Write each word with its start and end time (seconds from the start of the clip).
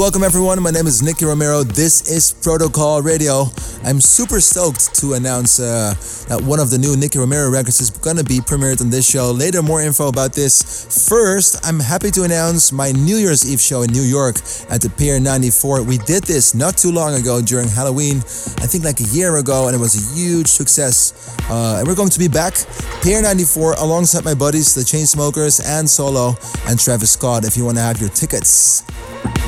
welcome 0.00 0.22
everyone. 0.22 0.62
My 0.62 0.70
name 0.70 0.86
is 0.86 1.02
Nicky 1.02 1.26
Romero. 1.26 1.62
This 1.62 2.10
is 2.10 2.32
Protocol 2.32 3.02
Radio. 3.02 3.44
I'm 3.84 4.00
super 4.00 4.40
stoked 4.40 4.94
to 4.94 5.12
announce 5.12 5.60
uh, 5.60 5.92
that 6.30 6.40
one 6.40 6.58
of 6.58 6.70
the 6.70 6.78
new 6.78 6.96
Nicky 6.96 7.18
Romero 7.18 7.50
records 7.50 7.82
is 7.82 7.90
gonna 7.90 8.24
be 8.24 8.38
premiered 8.38 8.80
on 8.80 8.88
this 8.88 9.04
show. 9.06 9.30
Later, 9.30 9.60
more 9.60 9.82
info 9.82 10.08
about 10.08 10.32
this. 10.32 11.06
First, 11.06 11.60
I'm 11.66 11.78
happy 11.78 12.10
to 12.12 12.22
announce 12.22 12.72
my 12.72 12.92
New 12.92 13.16
Year's 13.16 13.44
Eve 13.44 13.60
show 13.60 13.82
in 13.82 13.92
New 13.92 14.00
York 14.00 14.36
at 14.70 14.80
the 14.80 14.88
Pier 14.96 15.20
94. 15.20 15.82
We 15.82 15.98
did 15.98 16.22
this 16.24 16.54
not 16.54 16.78
too 16.78 16.92
long 16.92 17.12
ago 17.12 17.42
during 17.42 17.68
Halloween, 17.68 18.24
I 18.64 18.66
think 18.72 18.84
like 18.84 19.00
a 19.00 19.08
year 19.12 19.36
ago, 19.36 19.66
and 19.66 19.76
it 19.76 19.80
was 19.80 20.00
a 20.00 20.14
huge 20.16 20.46
success. 20.46 21.12
Uh, 21.50 21.76
and 21.78 21.86
we're 21.86 21.94
going 21.94 22.08
to 22.08 22.18
be 22.18 22.28
back, 22.28 22.54
Pier 23.02 23.20
94, 23.20 23.74
alongside 23.74 24.24
my 24.24 24.34
buddies, 24.34 24.74
the 24.74 24.80
Chainsmokers 24.80 25.60
and 25.62 25.90
Solo 25.90 26.36
and 26.66 26.80
Travis 26.80 27.10
Scott. 27.10 27.44
If 27.44 27.58
you 27.58 27.66
want 27.66 27.76
to 27.76 27.82
have 27.82 28.00
your 28.00 28.08
tickets. 28.08 28.82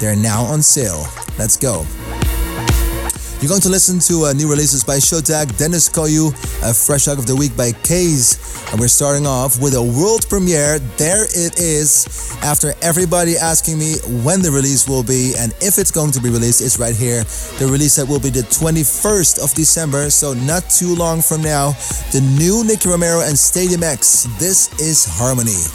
They're 0.02 0.16
now 0.16 0.42
on 0.42 0.62
sale. 0.62 1.06
Let's 1.38 1.56
go. 1.56 1.87
You're 3.43 3.48
going 3.48 3.66
to 3.66 3.74
listen 3.74 3.98
to 4.07 4.26
uh, 4.26 4.32
new 4.35 4.48
releases 4.48 4.85
by 4.85 4.98
Showtek, 4.98 5.59
Dennis 5.59 5.88
Koyu, 5.88 6.30
a 6.62 6.73
fresh 6.73 7.09
out 7.09 7.18
of 7.18 7.26
the 7.26 7.35
week 7.35 7.57
by 7.57 7.73
Kaze. 7.82 8.38
And 8.71 8.79
we're 8.79 8.87
starting 8.87 9.26
off 9.26 9.60
with 9.60 9.74
a 9.74 9.82
world 9.82 10.29
premiere. 10.29 10.79
There 10.95 11.24
it 11.26 11.59
is. 11.59 12.07
After 12.40 12.73
everybody 12.82 13.35
asking 13.35 13.80
me 13.80 13.98
when 14.23 14.43
the 14.43 14.52
release 14.52 14.88
will 14.88 15.02
be 15.02 15.35
and 15.37 15.51
if 15.59 15.82
it's 15.82 15.90
going 15.90 16.13
to 16.13 16.20
be 16.23 16.30
released, 16.30 16.63
it's 16.63 16.79
right 16.79 16.95
here. 16.95 17.26
The 17.59 17.66
release 17.66 17.96
that 17.96 18.07
will 18.07 18.23
be 18.23 18.30
the 18.30 18.46
21st 18.46 19.43
of 19.43 19.51
December, 19.59 20.10
so 20.10 20.35
not 20.35 20.70
too 20.70 20.95
long 20.95 21.20
from 21.20 21.43
now. 21.43 21.74
The 22.15 22.23
new 22.38 22.63
Nicky 22.63 22.90
Romero 22.90 23.26
and 23.26 23.37
Stadium 23.37 23.82
X. 23.82 24.30
This 24.38 24.70
is 24.79 25.02
Harmony. 25.18 25.66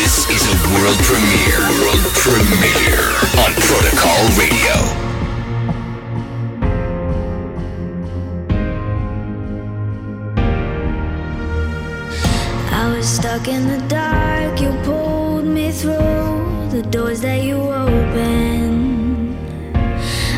This 0.00 0.24
is 0.24 0.40
a 0.40 0.56
world 0.72 0.96
premiere. 1.04 1.68
World 1.84 2.08
premiere 2.16 3.12
on 3.44 3.52
Protocol 3.60 4.24
Radio. 4.40 5.07
Stuck 13.38 13.48
in 13.54 13.68
the 13.68 13.88
dark, 13.88 14.60
you 14.60 14.70
pulled 14.84 15.44
me 15.44 15.70
through 15.70 16.68
the 16.70 16.82
doors 16.90 17.20
that 17.20 17.42
you 17.42 17.56
opened. 17.56 19.36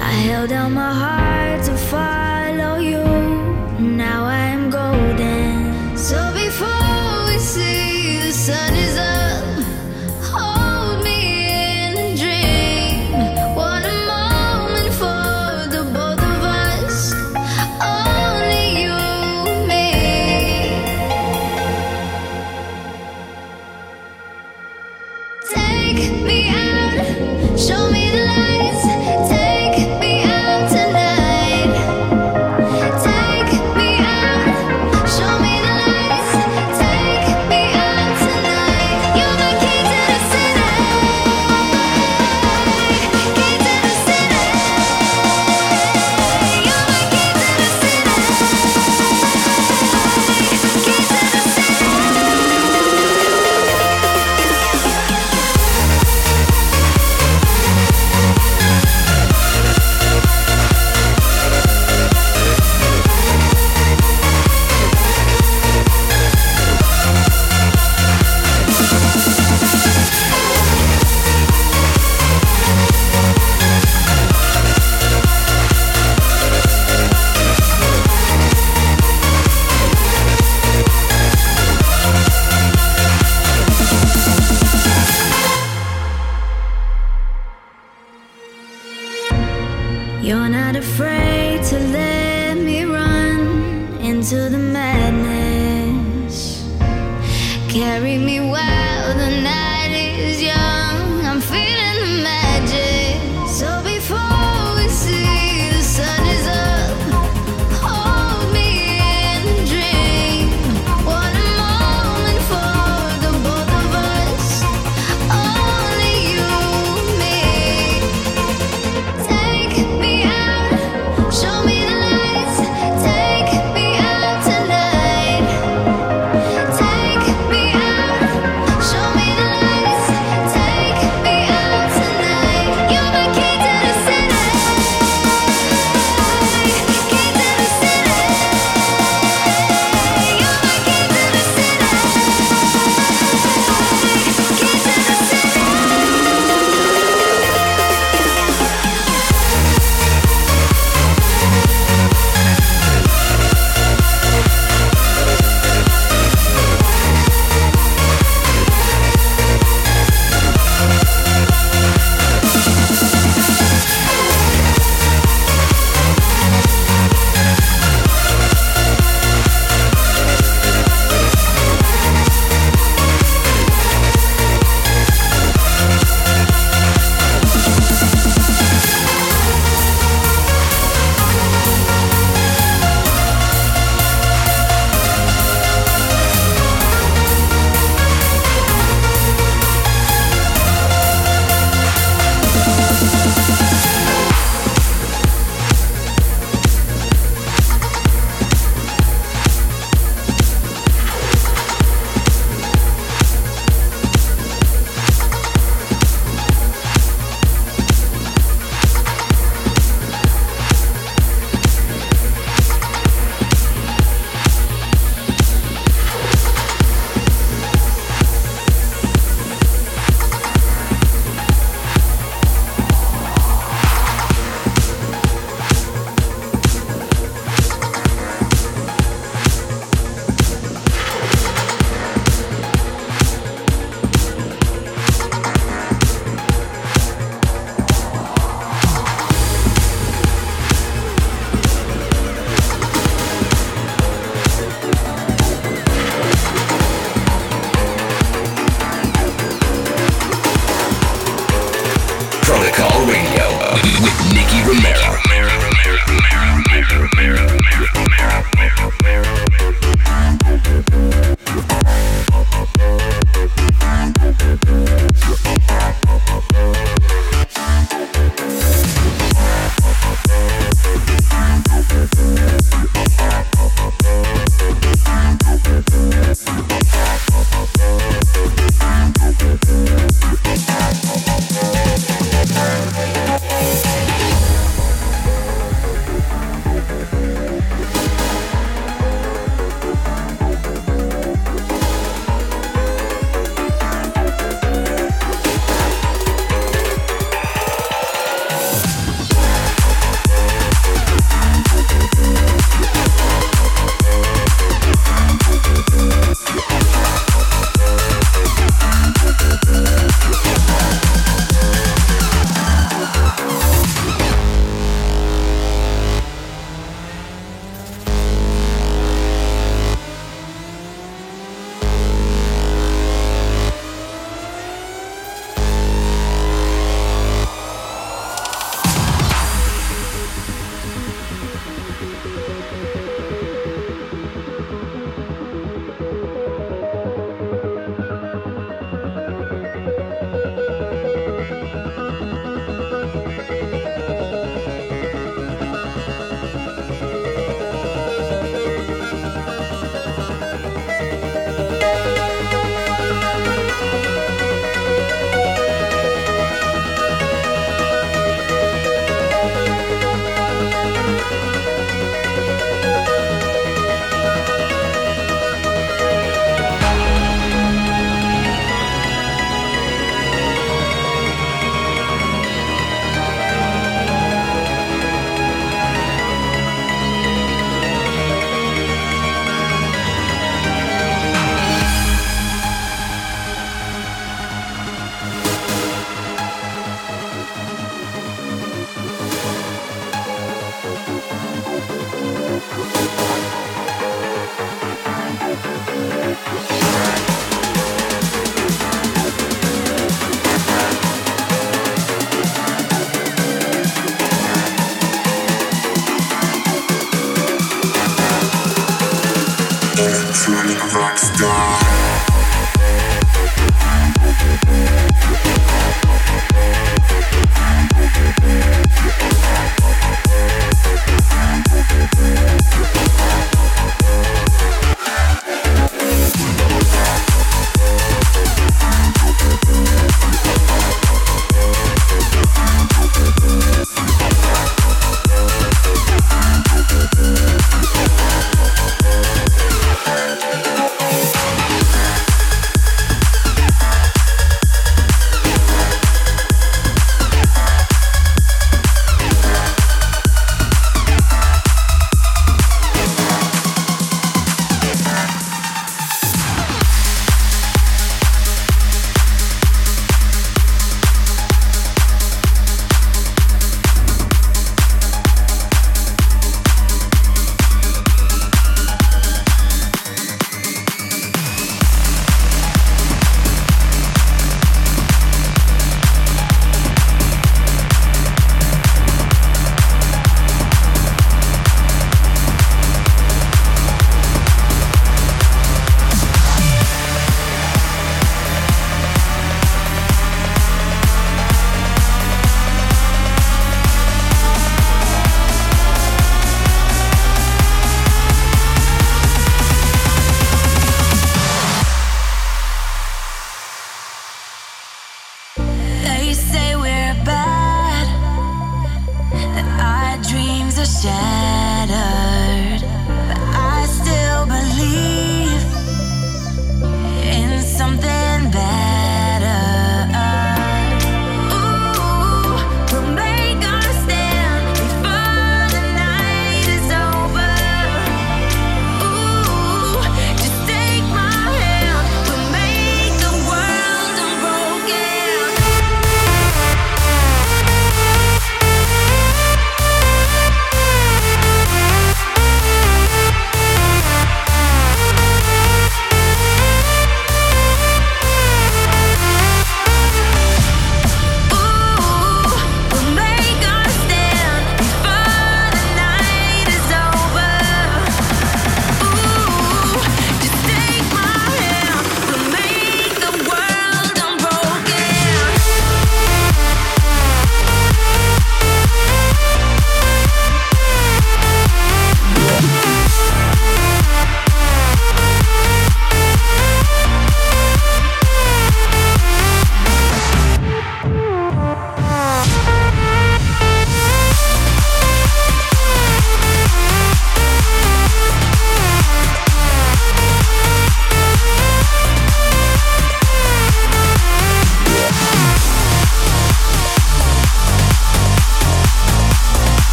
I 0.00 0.12
held 0.28 0.52
out 0.52 0.70
my 0.70 0.92
heart 0.92 1.64
to 1.64 1.76
follow 1.76 2.78
you. 2.78 3.13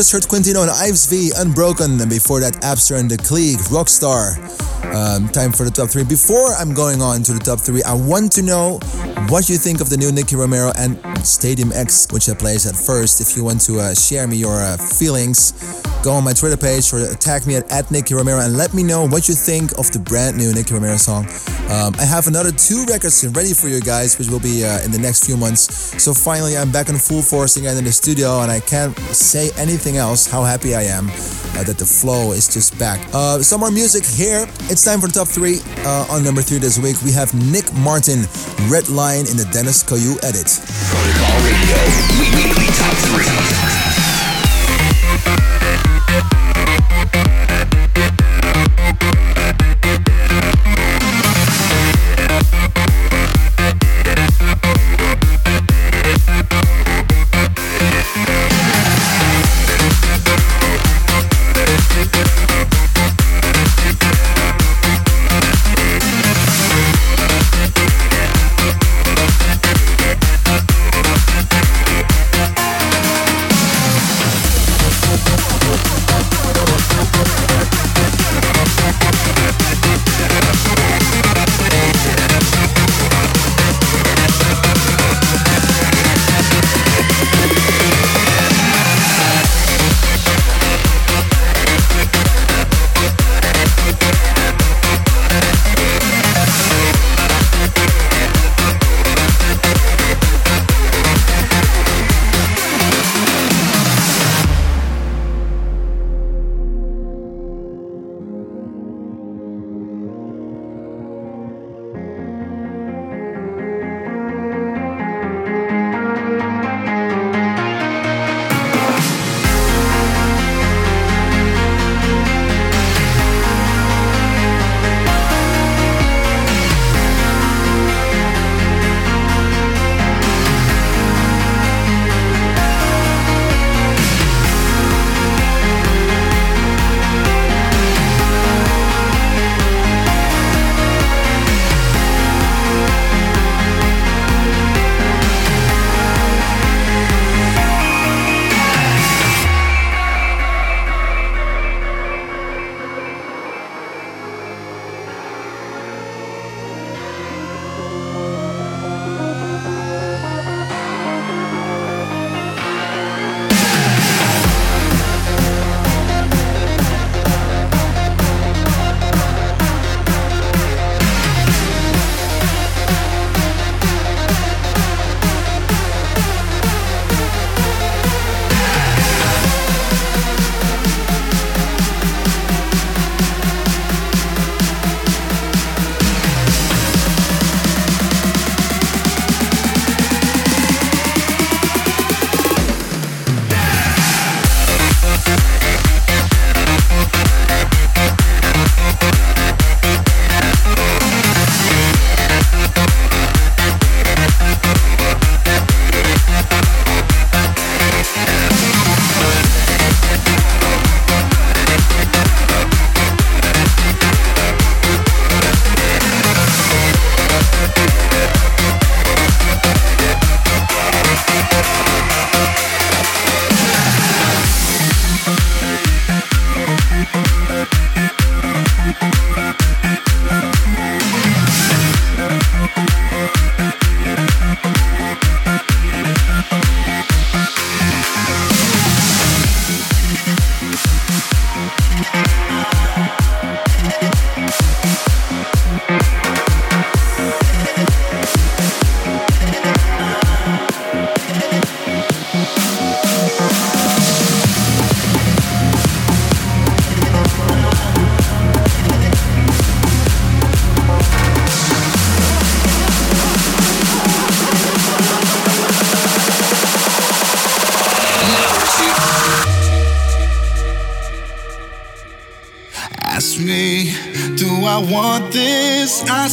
Just 0.00 0.12
heard 0.12 0.22
Quintino 0.22 0.62
and 0.62 0.70
Yves 0.88 1.04
V, 1.10 1.30
Unbroken, 1.36 2.00
and 2.00 2.08
before 2.08 2.40
that, 2.40 2.54
Abster 2.64 2.98
and 2.98 3.10
the 3.10 3.18
Klieg, 3.18 3.58
Rockstar. 3.68 4.32
Um, 4.96 5.28
time 5.28 5.52
for 5.52 5.64
the 5.64 5.70
top 5.70 5.90
three. 5.90 6.04
Before 6.04 6.54
I'm 6.54 6.72
going 6.72 7.02
on 7.02 7.22
to 7.24 7.34
the 7.34 7.38
top 7.38 7.60
three, 7.60 7.82
I 7.82 7.92
want 7.92 8.32
to 8.32 8.42
know 8.42 8.78
what 9.28 9.50
you 9.50 9.58
think 9.58 9.82
of 9.82 9.90
the 9.90 9.98
new 9.98 10.10
Nicky 10.10 10.36
Romero 10.36 10.72
and 10.78 10.96
Stadium 11.22 11.70
X, 11.74 12.08
which 12.12 12.30
I 12.30 12.34
plays 12.34 12.64
at 12.64 12.74
first. 12.74 13.20
If 13.20 13.36
you 13.36 13.44
want 13.44 13.60
to 13.68 13.78
uh, 13.78 13.92
share 13.92 14.26
me 14.26 14.38
your 14.38 14.62
uh, 14.62 14.78
feelings, 14.78 15.52
go 16.02 16.12
on 16.12 16.24
my 16.24 16.32
Twitter 16.32 16.56
page 16.56 16.90
or 16.94 17.04
tag 17.16 17.46
me 17.46 17.56
at, 17.56 17.70
at 17.70 17.90
Nicky 17.90 18.14
Romero 18.14 18.40
and 18.40 18.56
let 18.56 18.72
me 18.72 18.82
know 18.82 19.06
what 19.06 19.28
you 19.28 19.34
think 19.34 19.76
of 19.76 19.90
the 19.92 19.98
brand 19.98 20.34
new 20.34 20.54
Nicky 20.54 20.72
Romero 20.72 20.96
song. 20.96 21.28
Um, 21.70 21.94
I 22.00 22.04
have 22.04 22.26
another 22.26 22.50
two 22.50 22.84
records 22.86 23.24
ready 23.28 23.54
for 23.54 23.68
you 23.68 23.80
guys, 23.80 24.18
which 24.18 24.28
will 24.28 24.40
be 24.40 24.64
uh, 24.64 24.82
in 24.82 24.90
the 24.90 24.98
next 24.98 25.24
few 25.24 25.36
months. 25.36 25.70
So 26.02 26.12
finally, 26.12 26.58
I'm 26.58 26.72
back 26.72 26.88
in 26.88 26.96
full 26.96 27.22
force 27.22 27.56
again 27.56 27.76
in 27.78 27.84
the 27.84 27.92
studio, 27.92 28.40
and 28.40 28.50
I 28.50 28.58
can't 28.58 28.96
say 29.14 29.50
anything 29.56 29.96
else 29.96 30.26
how 30.26 30.42
happy 30.42 30.74
I 30.74 30.82
am 30.82 31.06
uh, 31.08 31.62
that 31.62 31.78
the 31.78 31.86
flow 31.86 32.32
is 32.32 32.52
just 32.52 32.76
back. 32.76 32.98
Uh, 33.14 33.38
some 33.38 33.60
more 33.60 33.70
music 33.70 34.04
here. 34.04 34.46
It's 34.66 34.84
time 34.84 35.00
for 35.00 35.06
top 35.06 35.28
three. 35.28 35.60
Uh, 35.86 36.06
on 36.10 36.24
number 36.24 36.42
three 36.42 36.58
this 36.58 36.76
week, 36.76 37.00
we 37.02 37.12
have 37.12 37.32
Nick 37.34 37.72
Martin, 37.74 38.26
Red 38.68 38.88
Line 38.88 39.30
in 39.30 39.36
the 39.36 39.48
Dennis 39.52 39.84
Koyu 39.84 40.18
edit. 40.24 40.50
Top 42.74 42.96
three. 43.06 43.89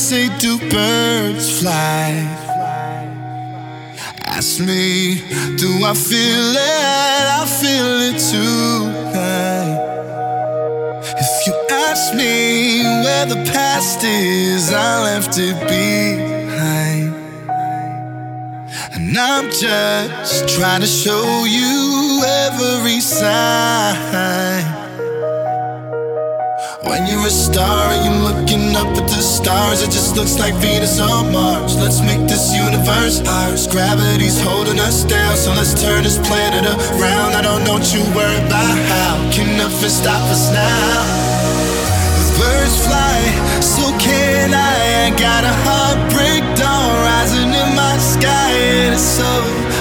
Say, 0.08 0.30
do 0.38 0.58
birds 0.70 1.60
fly? 1.60 2.12
Ask 4.26 4.60
me, 4.60 5.16
do 5.58 5.70
I 5.84 5.94
feel 5.94 6.52
it? 6.56 7.26
I 7.40 7.46
feel 7.60 7.92
it 8.10 8.20
tonight. 8.32 9.78
If 11.24 11.48
you 11.48 11.54
ask 11.72 12.14
me 12.14 12.84
where 13.04 13.26
the 13.26 13.42
past 13.52 14.04
is, 14.04 14.72
I 14.72 15.04
left 15.04 15.38
it 15.38 15.60
behind. 15.68 17.14
And 18.94 19.18
I'm 19.18 19.50
just 19.52 20.48
trying 20.56 20.82
to 20.82 20.88
show 20.88 21.44
you 21.46 22.22
every 22.24 23.02
sign. 23.02 24.77
When 26.88 27.06
you're 27.06 27.28
a 27.28 27.30
star 27.30 27.92
and 27.92 28.00
you're 28.06 28.24
looking 28.32 28.76
up 28.76 28.88
at 28.96 29.08
the 29.12 29.20
stars, 29.20 29.84
it 29.84 29.92
just 29.92 30.16
looks 30.16 30.40
like 30.40 30.56
Venus 30.56 31.00
on 31.00 31.34
Mars. 31.34 31.76
Let's 31.76 32.00
make 32.00 32.24
this 32.32 32.56
universe 32.56 33.20
ours. 33.28 33.68
Gravity's 33.68 34.40
holding 34.40 34.80
us 34.80 35.04
down, 35.04 35.36
so 35.36 35.52
let's 35.52 35.76
turn 35.76 36.04
this 36.04 36.18
planet 36.18 36.64
around. 36.64 37.36
I 37.36 37.42
don't 37.42 37.66
know 37.66 37.74
what 37.74 37.94
you 37.94 38.00
worry 38.16 38.40
about 38.48 38.78
how. 38.88 39.20
Can 39.36 39.58
nothing 39.58 39.90
stop 39.92 40.24
us 40.32 40.48
now? 40.56 41.28
Birds 42.40 42.80
fly, 42.88 43.20
so 43.60 43.84
can 44.00 44.54
I. 44.54 45.08
I 45.08 45.10
got 45.20 45.44
a 45.44 45.54
heartbreak 45.68 46.44
dawn 46.56 46.88
rising 47.04 47.52
in 47.52 47.70
my 47.76 47.98
sky, 48.00 48.52
and 48.80 48.94
it's 48.96 49.04
so 49.04 49.28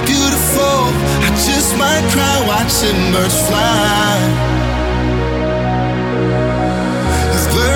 beautiful. 0.02 0.90
I 1.22 1.30
just 1.46 1.70
might 1.78 2.02
cry 2.10 2.34
watching 2.50 2.98
birds 3.14 3.38
fly. 3.46 4.55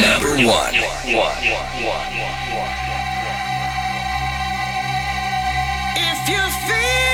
Number 0.00 0.34
one. 0.44 0.74
If 5.96 6.28
you 6.28 6.42
feel 6.66 7.13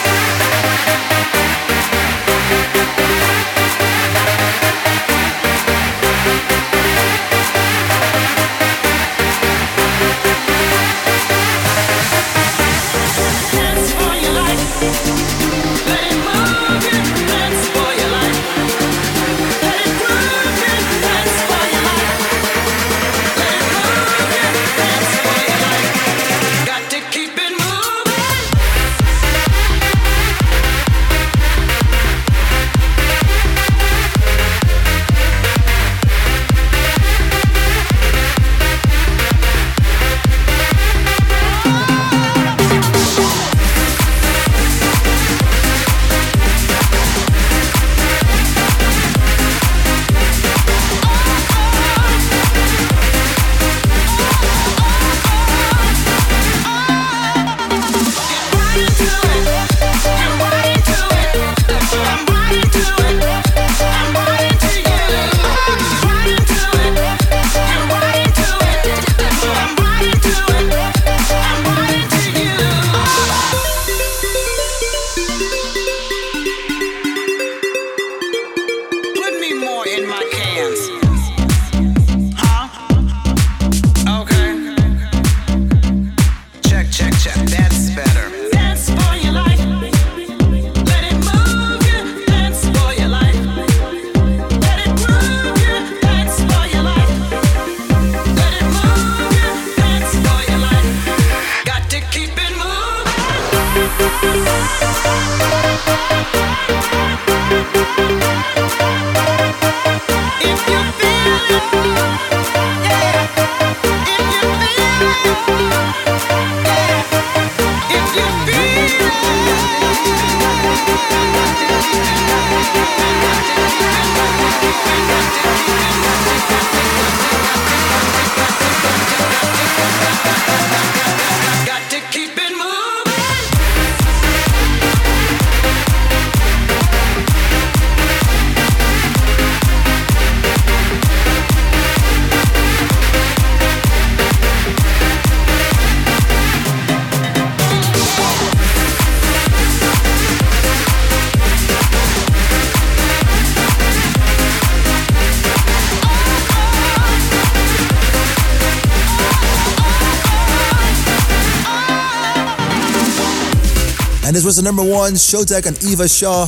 Was 164.51 164.57
the 164.57 164.63
number 164.63 164.83
one 164.83 165.13
Showtek 165.13 165.65
and 165.65 165.81
Eva 165.81 166.09
Shaw, 166.09 166.43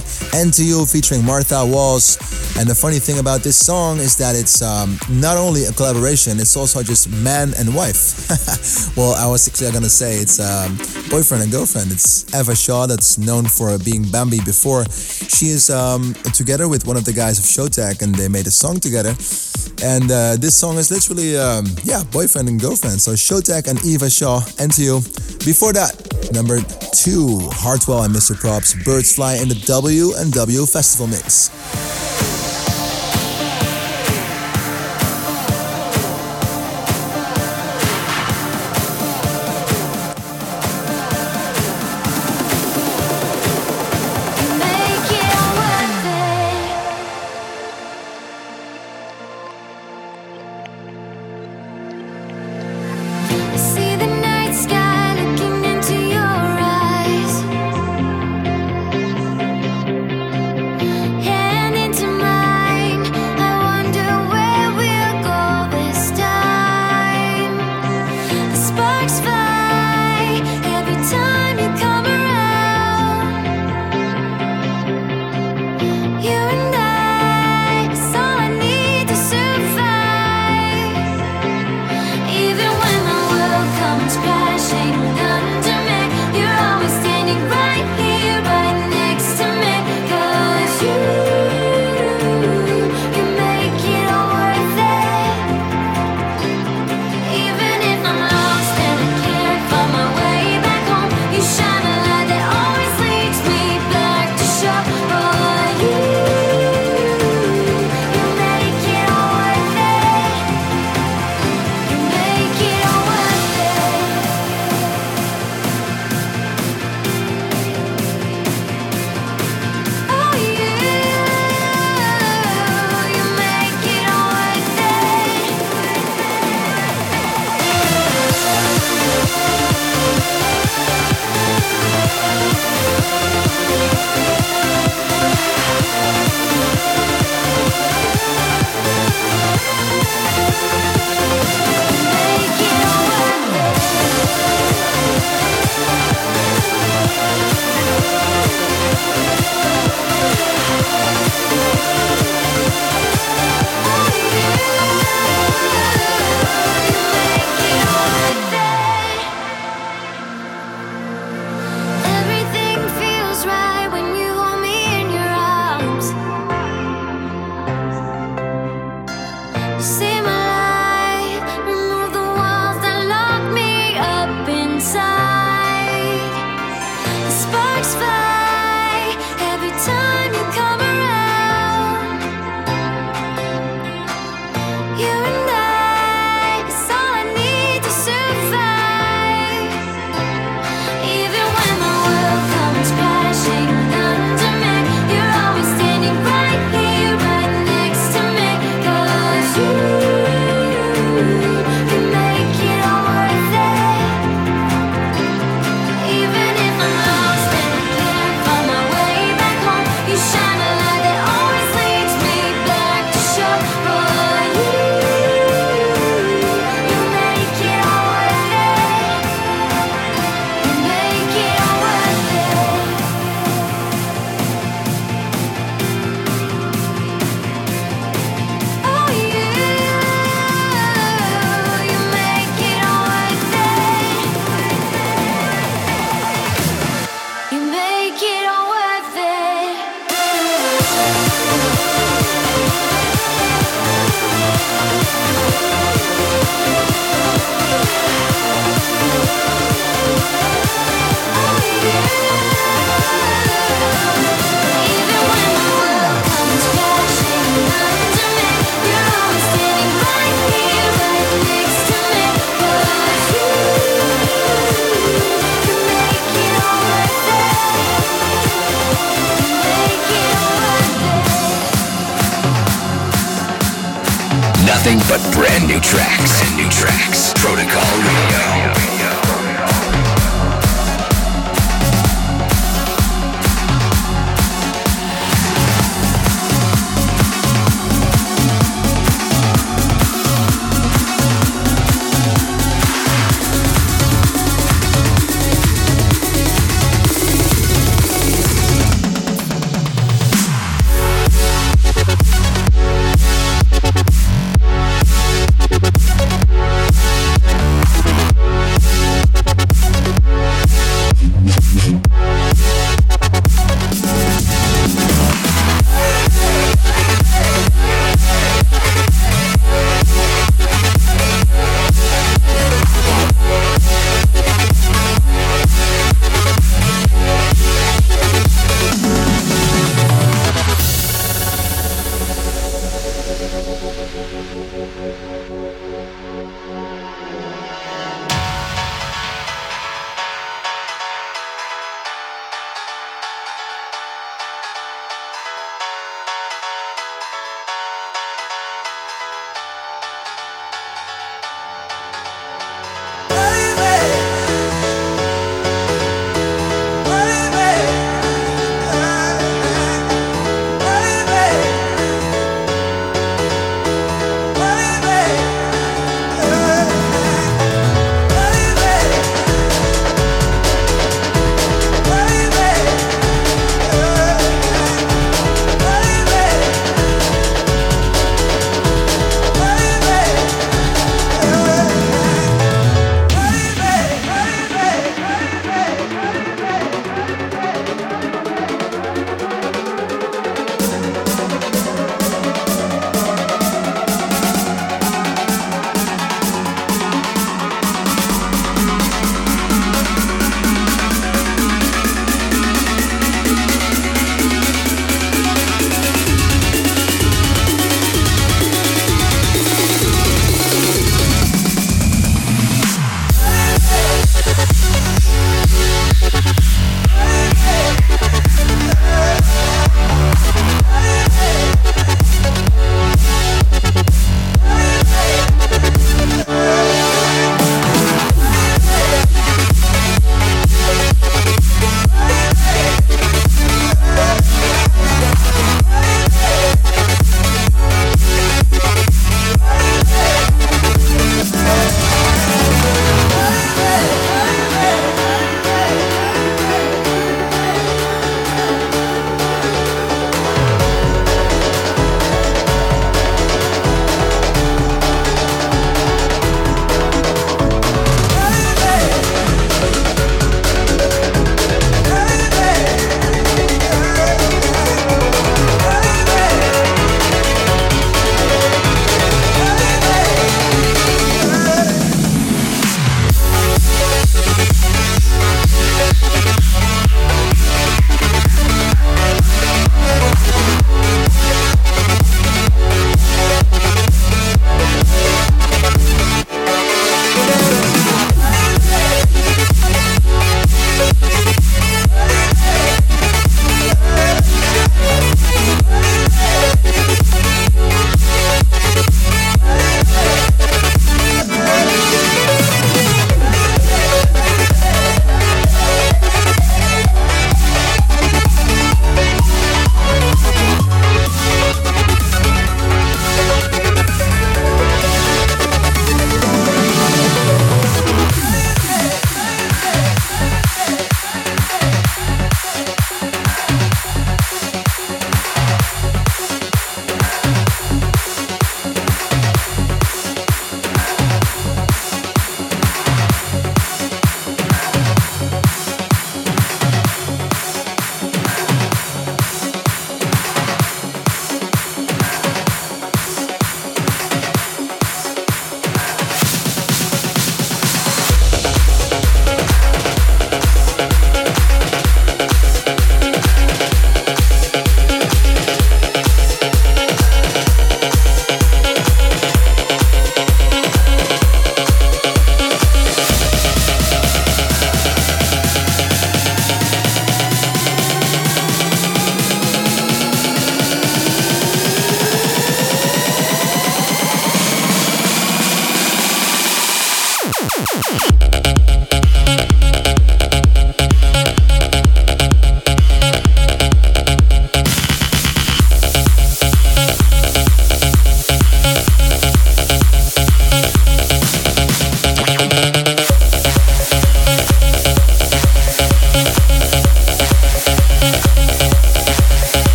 you 0.59 0.85
featuring 0.85 1.23
Martha 1.23 1.65
Walls. 1.65 2.19
And 2.59 2.67
the 2.67 2.75
funny 2.75 2.99
thing 2.99 3.19
about 3.19 3.43
this 3.43 3.55
song 3.55 3.99
is 3.99 4.17
that 4.17 4.35
it's 4.35 4.61
um, 4.61 4.99
not 5.09 5.37
only 5.37 5.63
a 5.63 5.71
collaboration, 5.71 6.37
it's 6.37 6.57
also 6.57 6.83
just 6.83 7.07
man 7.23 7.53
and 7.57 7.73
wife. 7.73 8.27
well, 8.97 9.13
I 9.15 9.25
was 9.31 9.47
actually 9.47 9.71
gonna 9.71 9.87
say 9.87 10.17
it's 10.17 10.37
um, 10.37 10.75
boyfriend 11.09 11.43
and 11.43 11.51
girlfriend. 11.51 11.93
It's 11.93 12.27
Eva 12.35 12.53
Shaw, 12.57 12.87
that's 12.87 13.17
known 13.17 13.45
for 13.45 13.79
being 13.79 14.03
Bambi 14.03 14.43
before. 14.43 14.83
She 15.31 15.47
is 15.47 15.69
um, 15.69 16.13
together 16.35 16.67
with 16.67 16.85
one 16.85 16.97
of 16.97 17.05
the 17.05 17.13
guys 17.13 17.39
of 17.39 17.45
Showtek, 17.45 18.01
and 18.01 18.13
they 18.15 18.27
made 18.27 18.47
a 18.47 18.51
song 18.51 18.81
together. 18.81 19.15
And 19.81 20.11
uh, 20.11 20.35
this 20.35 20.55
song 20.55 20.77
is 20.77 20.91
literally, 20.91 21.37
um, 21.37 21.65
yeah, 21.83 22.03
boyfriend 22.11 22.49
and 22.49 22.59
girlfriend. 22.59 22.99
So 22.99 23.13
Showtek 23.13 23.67
and 23.67 23.79
Eva 23.85 24.09
Shaw, 24.09 24.43
you. 24.75 24.99
Before 25.43 25.73
that, 25.73 26.12
number 26.33 26.59
two, 26.93 27.39
Hardwell 27.51 28.03
and 28.03 28.13
Mr. 28.13 28.35
Probz, 28.35 28.83
Birds 28.83 29.15
Fly 29.15 29.35
in 29.35 29.47
the 29.47 29.55
W 29.65 30.13
and 30.15 30.33
W 30.33 30.65
Festival 30.65 31.07
Mix. 31.07 32.12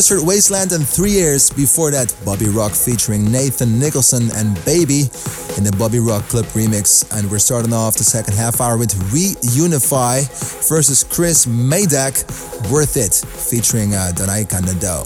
Just 0.00 0.08
heard 0.08 0.26
Wasteland 0.26 0.72
and 0.72 0.88
Three 0.88 1.10
Years. 1.10 1.50
Before 1.50 1.90
that, 1.90 2.08
Bobby 2.24 2.48
Rock 2.48 2.72
featuring 2.72 3.30
Nathan 3.30 3.78
Nicholson 3.78 4.30
and 4.32 4.54
Baby 4.64 5.12
in 5.58 5.64
the 5.64 5.76
Bobby 5.78 5.98
Rock 5.98 6.22
Club 6.24 6.46
remix. 6.56 7.04
And 7.12 7.30
we're 7.30 7.38
starting 7.38 7.74
off 7.74 7.96
the 7.96 8.04
second 8.04 8.32
half 8.32 8.62
hour 8.62 8.78
with 8.78 8.94
Reunify 9.12 10.24
versus 10.66 11.04
Chris 11.04 11.44
Maydak, 11.44 12.24
Worth 12.72 12.96
It, 12.96 13.12
featuring 13.12 13.92
uh, 13.92 14.12
Donaika 14.14 14.62
Nado. 14.64 15.04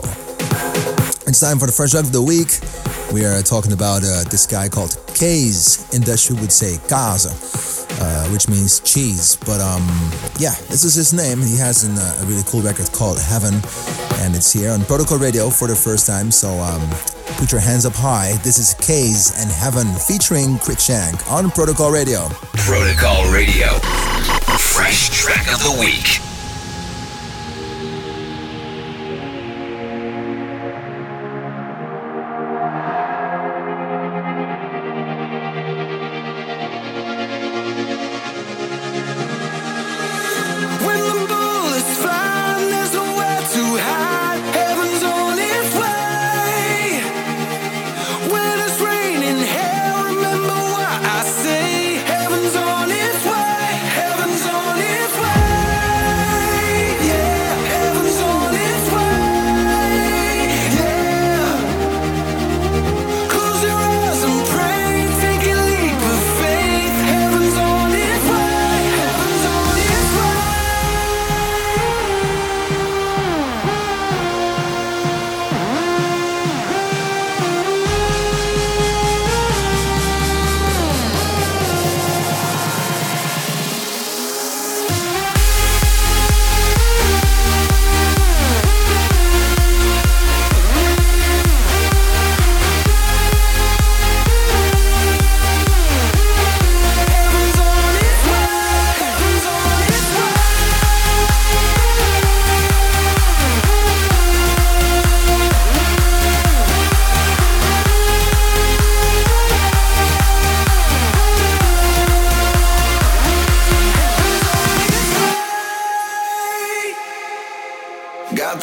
It's 1.27 1.41
time 1.41 1.59
for 1.59 1.67
the 1.67 1.73
first 1.73 1.91
track 1.93 2.05
of 2.05 2.13
the 2.13 2.23
week. 2.23 2.61
We 3.15 3.25
are 3.25 3.43
talking 3.43 3.73
about 3.73 4.03
uh, 4.03 4.25
this 4.29 4.45
guy 4.45 4.69
called 4.69 4.91
Kaaze. 5.15 5.95
Industry 5.95 6.35
would 6.41 6.51
say 6.51 6.79
Kaza. 6.89 7.31
Uh, 8.01 8.27
which 8.31 8.49
means 8.49 8.81
cheese. 8.81 9.37
But 9.47 9.61
um, 9.61 9.87
yeah, 10.41 10.57
this 10.67 10.83
is 10.83 10.95
his 10.95 11.13
name. 11.13 11.39
He 11.41 11.57
has 11.59 11.85
an, 11.85 11.97
uh, 11.97 12.23
a 12.23 12.27
really 12.27 12.43
cool 12.45 12.61
record 12.61 12.91
called 12.91 13.21
Heaven, 13.21 13.55
and 14.19 14.35
it's 14.35 14.53
here 14.53 14.73
on 14.73 14.85
Protocol 14.85 15.19
Radio 15.19 15.49
for 15.49 15.69
the 15.69 15.77
first 15.77 16.09
time. 16.09 16.33
So 16.33 16.59
um, 16.59 16.83
put 17.39 17.53
your 17.53 17.61
hands 17.61 17.87
up 17.87 17.95
high. 17.95 18.33
This 18.43 18.59
is 18.59 18.75
Kaaze 18.75 19.41
and 19.41 19.49
Heaven 19.49 19.87
featuring 19.95 20.59
Cruickshank 20.59 21.31
on 21.31 21.53
Protocol 21.53 21.93
Radio. 21.93 22.29
Protocol 22.67 23.31
Radio. 23.31 23.79
Fresh 24.59 25.11
track 25.11 25.47
of 25.55 25.63
the 25.63 25.77
week. 25.79 26.34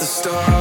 The 0.01 0.07
stars 0.07 0.60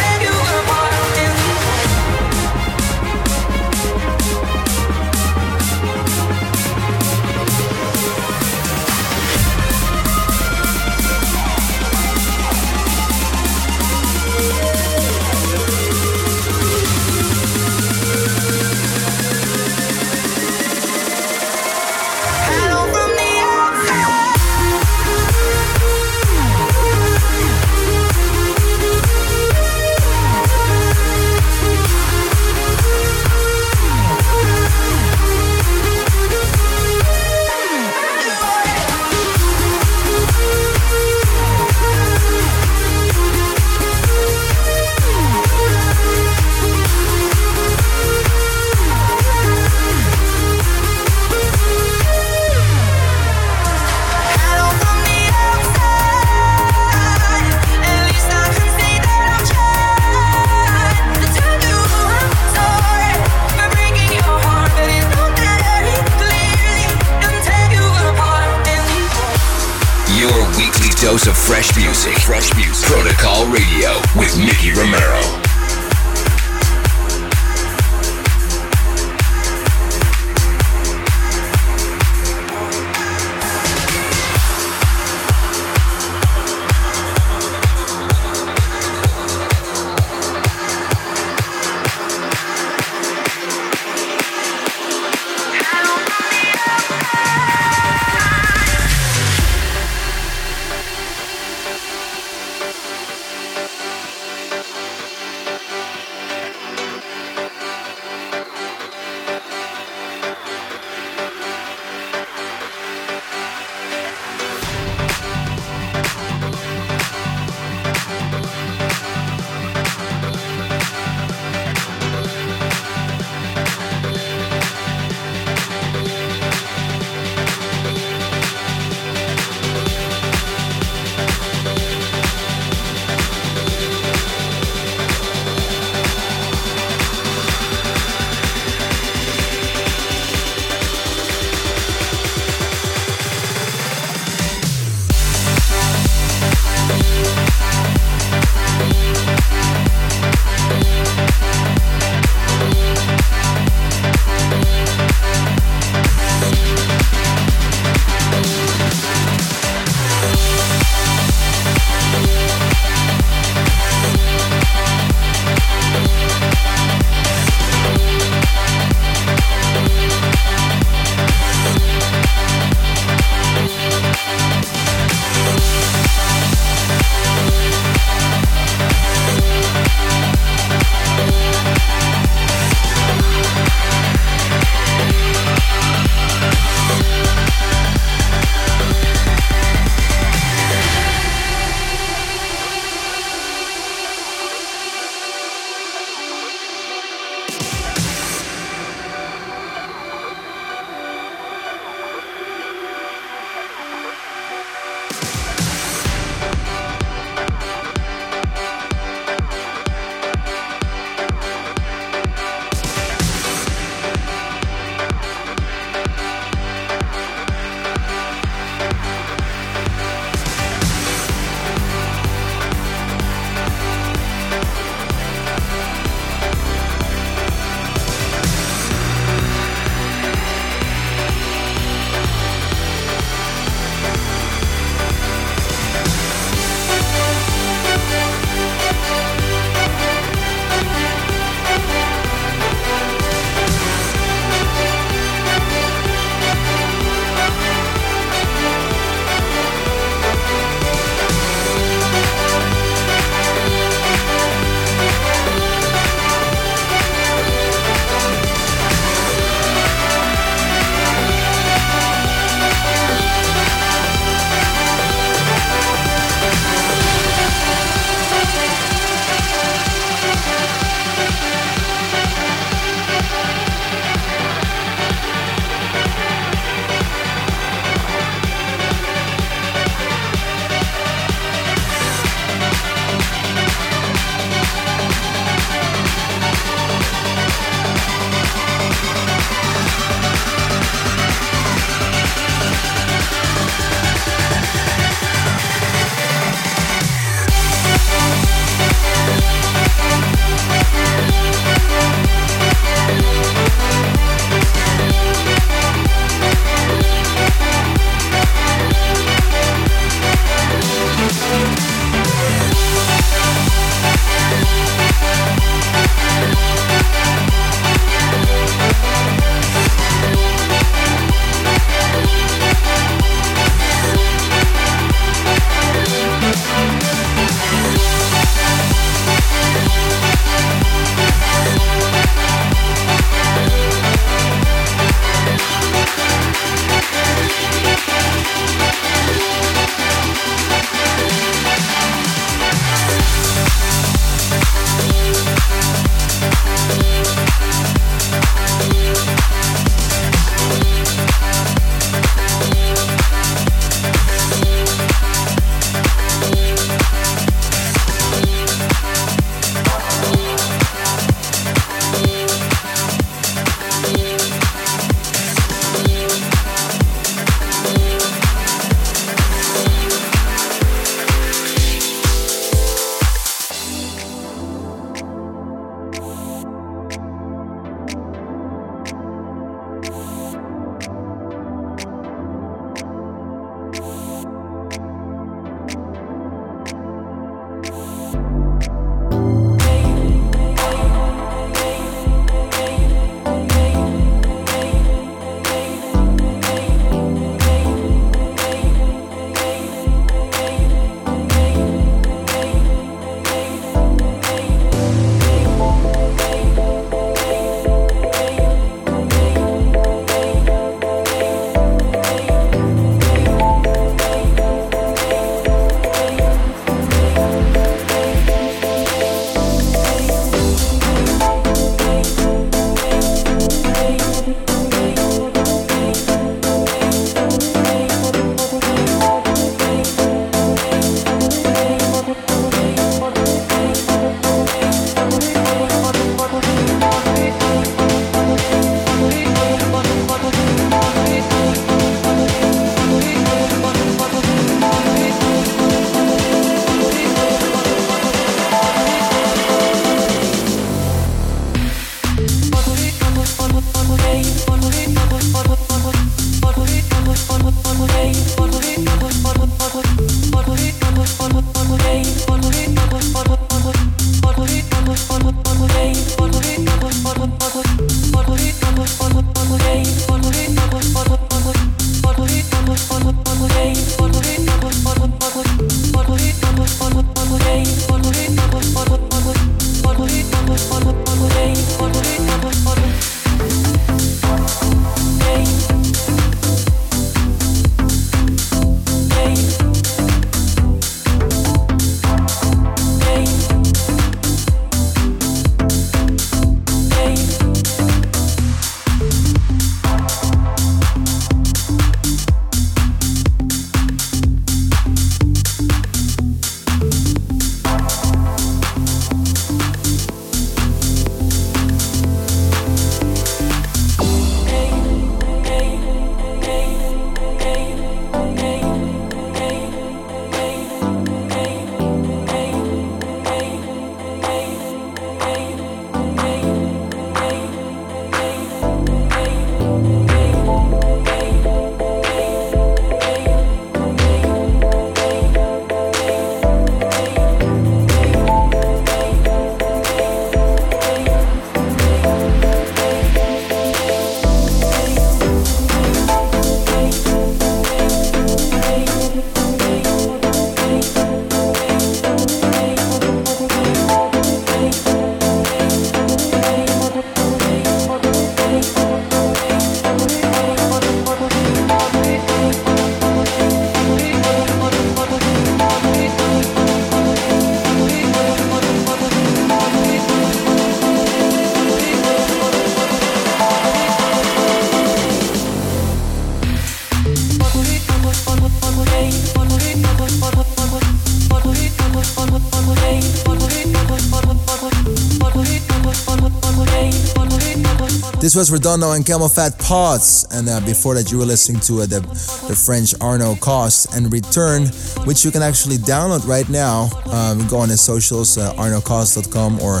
Was 588.56 588.72
Redondo 588.72 589.12
and 589.12 589.22
CamelPhat 589.22 589.78
Pots, 589.78 590.44
and 590.50 590.66
uh, 590.66 590.80
before 590.80 591.14
that 591.14 591.30
you 591.30 591.36
were 591.36 591.44
listening 591.44 591.78
to 591.80 592.00
uh, 592.00 592.06
the, 592.06 592.20
the 592.66 592.74
French 592.74 593.12
Arno 593.20 593.54
Cost 593.56 594.14
and 594.14 594.32
Return, 594.32 594.86
which 595.26 595.44
you 595.44 595.50
can 595.50 595.60
actually 595.60 595.96
download 595.96 596.48
right 596.48 596.66
now. 596.70 597.10
Um, 597.30 597.68
go 597.68 597.76
on 597.76 597.90
his 597.90 598.00
socials, 598.00 598.56
uh, 598.56 598.72
arnocost.com 598.78 599.80
or 599.80 600.00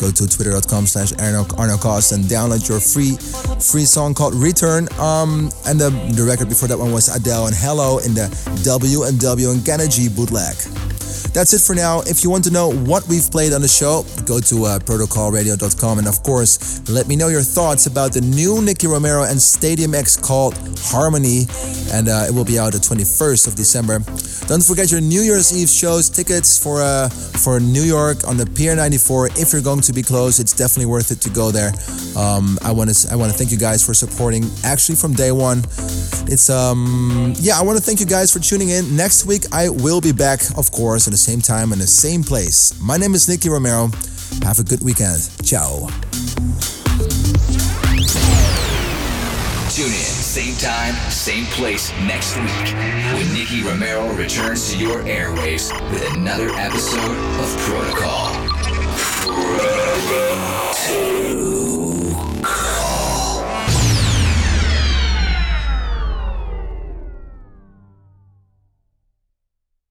go 0.00 0.12
to 0.12 0.28
twitter.com 0.28 0.86
slash 0.86 1.18
arnocost 1.18 2.12
and 2.12 2.22
download 2.26 2.68
your 2.68 2.78
free 2.78 3.16
free 3.58 3.84
song 3.84 4.14
called 4.14 4.34
Return. 4.34 4.86
Um, 5.00 5.50
and 5.66 5.80
the, 5.80 5.90
the 6.14 6.22
record 6.22 6.48
before 6.48 6.68
that 6.68 6.78
one 6.78 6.92
was 6.92 7.08
Adele 7.08 7.48
and 7.48 7.56
Hello 7.56 7.98
in 7.98 8.14
the 8.14 8.30
W 8.62 9.02
and 9.02 9.18
W 9.18 9.50
and 9.50 9.90
G 9.90 10.08
bootleg. 10.08 10.54
That's 11.36 11.52
it 11.52 11.60
for 11.60 11.74
now. 11.74 12.00
If 12.00 12.24
you 12.24 12.30
want 12.30 12.44
to 12.44 12.50
know 12.50 12.72
what 12.72 13.06
we've 13.08 13.30
played 13.30 13.52
on 13.52 13.60
the 13.60 13.68
show, 13.68 14.04
go 14.24 14.40
to 14.40 14.64
uh, 14.64 14.78
protocolradio.com 14.78 15.98
and 15.98 16.08
of 16.08 16.22
course, 16.22 16.80
let 16.88 17.08
me 17.08 17.14
know 17.14 17.28
your 17.28 17.42
thoughts 17.42 17.84
about 17.84 18.14
the 18.14 18.22
new 18.22 18.62
Nicky 18.62 18.86
Romero 18.86 19.24
and 19.24 19.36
Stadiumx 19.36 20.16
called 20.22 20.54
Harmony, 20.80 21.44
and 21.92 22.08
uh, 22.08 22.24
it 22.26 22.32
will 22.34 22.46
be 22.46 22.58
out 22.58 22.72
the 22.72 22.78
21st 22.78 23.48
of 23.48 23.54
December. 23.54 23.98
Don't 24.48 24.64
forget 24.64 24.90
your 24.90 25.02
New 25.02 25.20
Year's 25.20 25.52
Eve 25.52 25.68
shows, 25.68 26.08
tickets 26.08 26.56
for 26.56 26.80
uh, 26.80 27.10
for 27.10 27.60
New 27.60 27.82
York 27.82 28.26
on 28.26 28.38
the 28.38 28.46
Pier 28.46 28.74
94. 28.74 29.36
If 29.36 29.52
you're 29.52 29.60
going 29.60 29.82
to 29.82 29.92
be 29.92 30.02
close, 30.02 30.40
it's 30.40 30.54
definitely 30.54 30.86
worth 30.86 31.10
it 31.10 31.20
to 31.20 31.30
go 31.30 31.50
there. 31.50 31.72
Um, 32.16 32.56
I 32.62 32.72
want 32.72 32.88
to 32.88 33.12
I 33.12 33.16
want 33.16 33.30
to 33.30 33.36
thank 33.36 33.50
you 33.50 33.58
guys 33.58 33.84
for 33.84 33.92
supporting. 33.92 34.44
Actually, 34.64 34.96
from 34.96 35.12
day 35.12 35.32
one, 35.32 35.58
it's 36.32 36.48
um 36.48 37.34
yeah. 37.36 37.58
I 37.58 37.62
want 37.62 37.76
to 37.76 37.84
thank 37.84 38.00
you 38.00 38.06
guys 38.06 38.32
for 38.32 38.38
tuning 38.38 38.70
in. 38.70 38.96
Next 38.96 39.26
week 39.26 39.42
I 39.52 39.68
will 39.68 40.00
be 40.00 40.12
back, 40.12 40.40
of 40.56 40.70
course, 40.70 41.06
at 41.06 41.10
the 41.10 41.25
same 41.26 41.40
time 41.40 41.72
in 41.72 41.80
the 41.80 41.86
same 41.88 42.22
place. 42.22 42.72
My 42.80 42.96
name 42.96 43.12
is 43.12 43.28
Nicky 43.28 43.48
Romero. 43.48 43.90
Have 44.42 44.60
a 44.60 44.62
good 44.62 44.80
weekend. 44.80 45.28
Ciao. 45.42 45.88
Tune 49.74 49.86
in, 49.86 50.06
same 50.22 50.54
time, 50.54 50.94
same 51.10 51.46
place 51.46 51.90
next 52.06 52.36
week 52.36 52.74
when 53.18 53.26
Nicky 53.34 53.64
Romero 53.64 54.08
returns 54.14 54.70
to 54.72 54.78
your 54.78 55.02
airwaves 55.02 55.72
with 55.90 56.14
another 56.14 56.48
episode 56.50 57.16
of 57.42 57.56
Protocol. 57.66 58.30
Ready 59.26 59.82
to 60.86 61.16